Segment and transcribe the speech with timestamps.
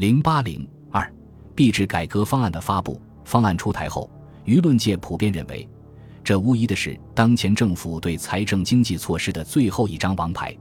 [0.00, 1.06] 零八零二，
[1.54, 2.98] 币制改革方案的发布。
[3.22, 4.10] 方案出台后，
[4.46, 5.68] 舆论界普遍认为，
[6.24, 10.56] 这无疑的是当前政府对财政经济措施的最后一张王牌。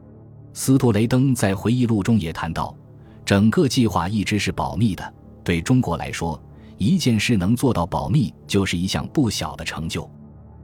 [0.51, 2.75] 斯托雷登在回忆录中也谈到，
[3.23, 5.13] 整个计划一直是保密的。
[5.41, 6.37] 对中国来说，
[6.77, 10.11] 一件事能做到保密，就是一项不小的成就。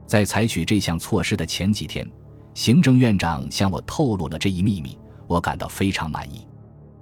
[0.06, 2.06] 在采取这项措施的前几天，
[2.52, 6.46] 行政院长向我透露了这一秘密，我感到非常满意。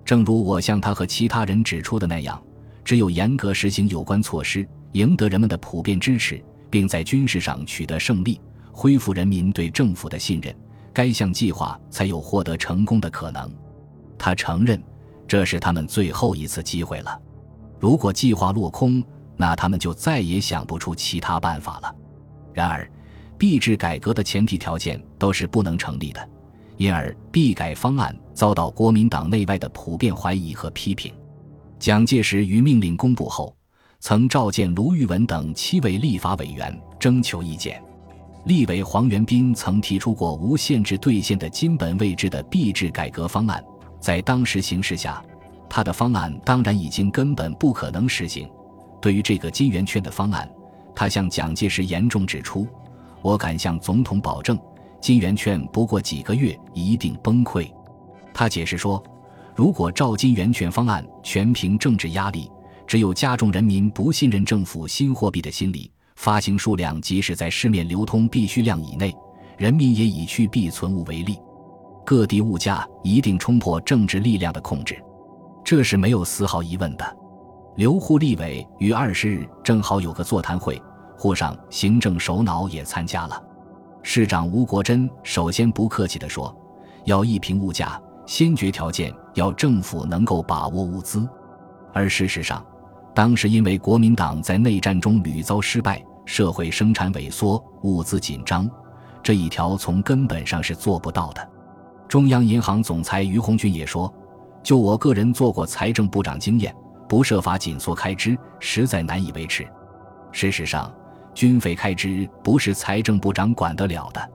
[0.04, 2.40] 正如我向他和其他人指出的那样，
[2.84, 10.54] 只有严格实行有关措施，赢得人们的普遍支持，并在军事上取得胜利，恢复人民对政府的信任，
[10.92, 13.50] 该项计划才有获得成功的可能。
[14.18, 14.82] 他承认，
[15.26, 17.18] 这是他们最后一次机会了。
[17.80, 19.02] 如果计划落空，
[19.36, 21.94] 那他们就再也想不出其他办法了。
[22.52, 22.88] 然而，
[23.36, 26.28] 币制改革的前提条件都是不能成立的，
[26.76, 31.12] 因而币改方案遭到国民党内外的普遍怀疑和批评。
[31.78, 33.54] 蒋介石于命令公布后，
[34.00, 37.82] 曾召见卢玉文等七位立法委员征求意见。
[38.46, 43.64] 立委黄元斌曾提出过无限制兑现的金本位制的币制改革方案，
[44.00, 45.22] 在当时形势下，
[45.68, 48.48] 他的方案当然已经根本不可能实行。
[49.00, 50.46] 对于这个金圆券的方案，
[50.94, 52.66] 他向蒋介石严重指出
[53.22, 54.58] ：“我敢向总统保证，
[55.04, 57.70] 金圆券不过几个月一定崩溃。”
[58.32, 59.04] 他解释说
[59.54, 62.50] ：“如果照金圆券方案全凭政治压力，
[62.86, 65.92] 只有加重人民不信任政府新货币的心理。
[66.16, 69.14] 发行数量即使在市面流通必须量以内，
[69.58, 71.38] 人民也以去币存物为例，
[72.02, 74.96] 各地物价一定冲破政治力量的控制，
[75.62, 77.16] 这是没有丝毫疑问的。”
[77.76, 80.80] 刘沪立委于二十日正好有个座谈会，
[81.18, 83.38] 沪上行政首脑也参加了。
[84.06, 86.54] 市长吴国桢首先不客气地说
[87.04, 91.26] ：“要一平物价，先决条件要政府能够把握物资。”
[91.90, 92.64] 而事实上，
[93.14, 98.70] 当时因为国民党在内战中屡遭失败，社会生产萎缩，物资紧张，
[99.22, 101.48] 这一条从根本上是做不到的。
[102.06, 104.12] 中央银行总裁于鸿钧也说
[104.62, 106.72] ：“就我个人做过财政部长经验。”
[107.08, 109.66] 不设法紧缩开支，实在难以维持。
[110.32, 110.92] 事实上，
[111.34, 114.30] 军费开支不是财政部长管得了的。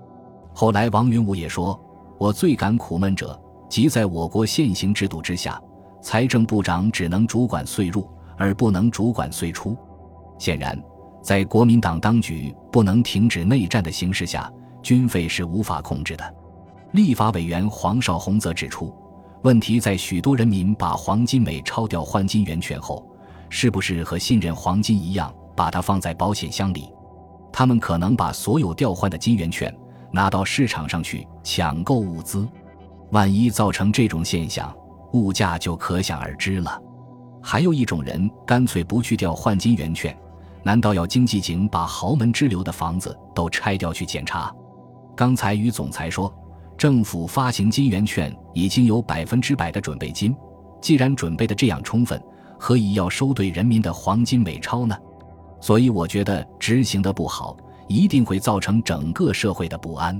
[0.53, 1.79] 后来，王云武也说
[2.19, 3.39] ：“我最感苦闷者，
[3.69, 5.61] 即在我国现行制度之下，
[6.01, 8.07] 财政部长只能主管税入，
[8.37, 9.77] 而不能主管税出。”
[10.37, 10.77] 显然，
[11.21, 14.51] 在国民党当局不能停止内战的形势下，
[14.81, 16.35] 军费是无法控制的。
[16.91, 18.93] 立法委员黄绍竑则指出。
[19.43, 23.09] 问题在许多人民把黄金美钞调换金圆券后，
[23.47, 26.89] 是不是和信任黄金一样，把它放在保险箱里？
[27.51, 29.75] 他们可能把所有调换的金圆券
[30.09, 32.47] 拿到市场上去抢购物资，
[33.11, 34.73] 万一造成这种现象，
[35.11, 36.81] 物价就可想而知了。
[37.43, 40.17] 还有一种人干脆不去调换金圆券，
[40.63, 44.49] 难道要经济警把豪门之流的房子都拆掉去检查？
[45.13, 46.33] 刚才于总裁说。
[46.77, 50.33] 政府发行金圆券已经有百分之百的准备金，
[50.79, 52.17] 既然准备的这样充分，
[52.57, 54.95] 何以要收兑人民的黄金美钞呢？
[55.61, 57.55] 所以我觉得执行的不好，
[57.87, 60.19] 一定会造成整个社会的不安。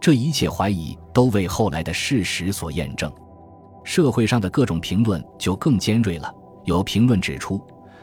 [0.00, 3.12] 这一切怀疑都为后来的事实所验证。
[3.84, 6.34] 社会上的各种评论就更尖锐了。
[6.64, 7.60] 有评论指出，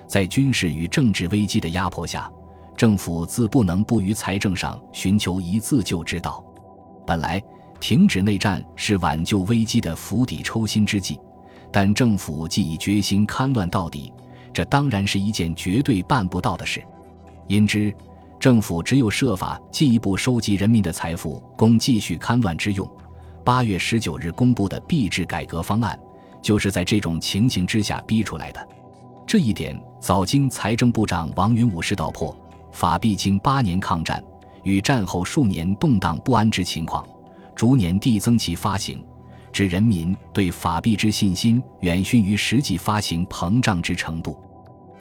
[0.08, 2.32] 在军事与政治危机的压迫下，
[2.76, 6.44] 政府自不能不于财政上寻求一自救之道。
[7.06, 7.42] 本来。
[7.80, 11.20] 停止内战是挽救危机的釜底抽薪之计，
[11.72, 14.14] 但政府既已决心戡乱到底，
[14.62, 16.84] 这当然是一件绝对办不到的事。
[17.48, 17.92] 因之，
[18.40, 22.88] 政府只有设法进一步收集人民的财富，供继续戡乱之用。
[23.44, 26.00] 八月十九日公布的币制改革方案，
[26.44, 28.68] 就是在这种情形之下逼出来的。
[29.26, 32.38] 这一点早经财政部长王云武识道破，
[32.72, 34.24] 法币经八年抗战
[34.62, 37.04] 与战后数年动荡不安之情况。
[37.56, 39.04] 逐年递增其发行，
[39.52, 44.38] 致人民对法币之信心远逊于实际发行膨胀之程度。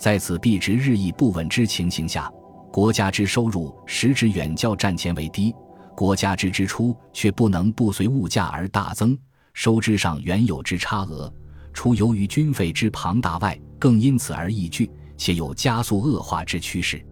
[0.00, 2.32] 在此币值日益不稳之情形下，
[2.72, 5.54] 国家之收入实质远较战前为低，
[5.94, 9.16] 国家之支出却不能不随物价而大增。
[9.52, 11.30] 收支上原有之差额，
[11.74, 17.04] 除由于军费之庞大外，更因此而益聚，且有加速恶化之趋势。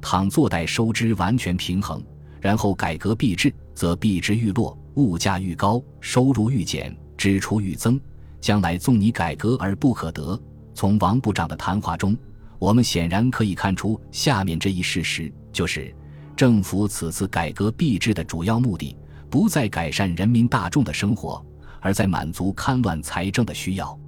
[0.00, 2.00] 倘坐待收支完全平衡，
[2.40, 4.78] 然后改革币制，则币值愈落。
[4.94, 8.00] 物价愈高，收入愈减，支出愈增，
[8.40, 10.40] 将来纵你改革而不可得。
[10.72, 12.16] 从王部长的谈话中，
[12.58, 15.94] 我们显然可以看出下面这一事实：就是
[16.36, 18.96] 政府此次改革币制的主要目的，
[19.30, 21.44] 不在改善人民大众的生活，
[21.80, 23.98] 而在满足勘乱财政的需要。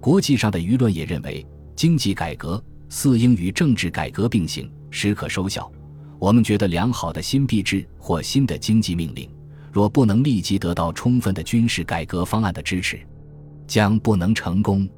[0.00, 5.70] 国际上的舆论也认为，经济改革似应与政治改革并行，时可收效。
[6.18, 9.28] 我们觉得良好的新币制或新的经济命令，
[9.70, 12.98] 若不能立即得到充分的军事改革方案的支持，
[13.66, 14.88] 将不能成功。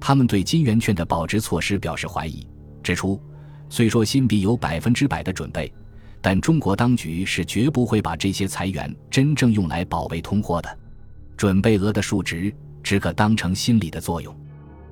[0.00, 2.46] 他们对金圆券的保值措施表示怀疑，
[2.82, 3.20] 指出，
[3.68, 5.72] 虽说新币有百分之百的准备，
[6.20, 10.78] 但中国当局是绝不会把这些财源真正用来保卫通货的。
[11.36, 12.52] 准备额的数值
[12.82, 14.34] 只可当成心理的作用。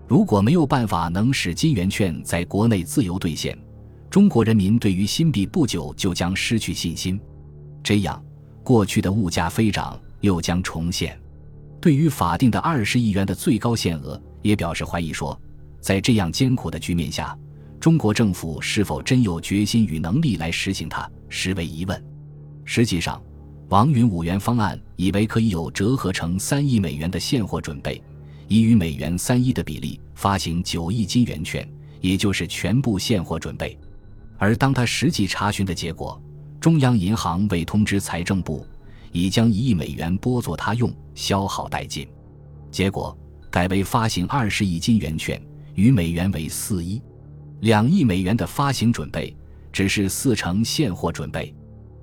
[0.06, 3.58] 如果没有办法能使金圆券在国内自由兑现，
[4.08, 7.20] 中国人民对于新币不久就将失去信心，
[7.82, 8.22] 这样
[8.62, 11.19] 过去的物价飞涨又将重现。
[11.80, 15.40] 对于法定的二十亿元的最高限额，也表示怀疑，说
[15.80, 17.36] 在这样艰苦的局面下，
[17.78, 22.04] 中国政府是否真有决心与能力来实行它，实为疑问。
[22.64, 23.22] 实际上，
[23.69, 28.02] 王云五元方案以为可以有折合成三亿美元的现货准备，
[28.48, 31.66] 以与美元三一的比例发行九亿金元券，
[32.00, 33.78] 也就是全部现货准备。
[34.36, 36.20] 而当他实际查询的结果，
[36.60, 38.66] 中央银行未通知财政部，
[39.12, 42.08] 已将一亿美元拨作他用，消耗殆尽。
[42.70, 43.16] 结果
[43.50, 45.40] 改为发行二十亿金圆券，
[45.75, 47.00] 与美元为四一，
[47.60, 49.34] 两亿美元的发行准备
[49.72, 51.55] 只是四成现货准备。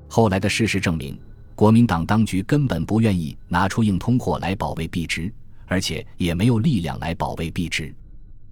[0.07, 1.19] 后来的事实证明，
[1.55, 5.33] 国民党当局根本不愿意拿出硬通货来保卫币值，
[5.67, 7.93] 而且也没有力量来保卫币值。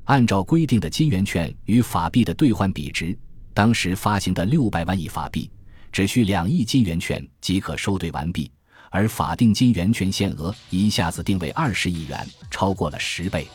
[0.06, 3.18] 按照规定的金圆券与法币的兑换比值。
[3.56, 5.48] 当时发行的六百万亿法币，
[5.94, 8.52] 只需两亿金元券即可收兑完毕，
[8.90, 13.48] 而法定金元券限额一下子定为二十亿元，超过了十倍。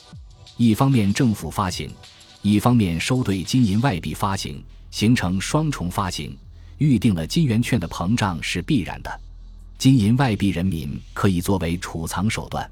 [0.56, 1.90] 一方面政府发行，
[2.40, 4.62] 一方面收兑金银外币发行，
[4.93, 6.38] 形成双重发行，
[6.79, 9.20] 预定了金元券的膨胀是必然的。
[9.76, 12.70] 金银外币人民可以作为储藏手段，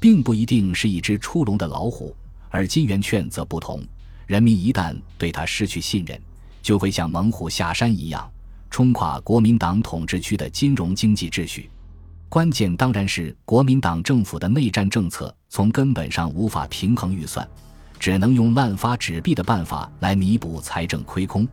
[0.00, 2.16] 并不一定是一只出笼的老虎，
[2.48, 3.82] 而金元券则不同，
[4.26, 6.18] 人民一旦对它失去信任。
[6.62, 8.26] 就会像猛虎下山一样，
[8.70, 11.70] 冲垮国民党统治区的金融经济秩序。
[12.28, 17.48] 关键当然是国民党政府的内战政策从根本上无法平衡预算，
[17.98, 21.46] 只能用滥发纸币的办法来弥补财政亏空。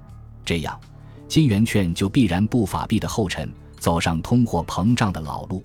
[0.44, 0.80] 这样，
[1.28, 3.48] 金圆券就必然步法币的后尘，
[3.78, 5.64] 走上通货膨胀的老路。